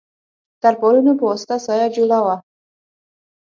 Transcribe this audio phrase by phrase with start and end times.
[0.61, 2.35] تر پالونو په واسطه سایه جوړه وه.